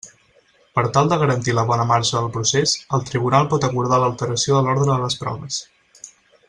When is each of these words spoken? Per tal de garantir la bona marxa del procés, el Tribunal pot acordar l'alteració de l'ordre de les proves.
Per 0.77 0.83
tal 0.95 1.11
de 1.11 1.19
garantir 1.23 1.53
la 1.57 1.65
bona 1.71 1.85
marxa 1.91 2.17
del 2.17 2.31
procés, 2.37 2.73
el 2.99 3.05
Tribunal 3.11 3.47
pot 3.53 3.69
acordar 3.69 4.01
l'alteració 4.05 4.57
de 4.61 4.67
l'ordre 4.69 4.93
de 4.93 5.01
les 5.05 5.23
proves. 5.25 5.65